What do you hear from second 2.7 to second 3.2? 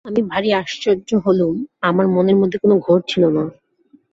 ঘোর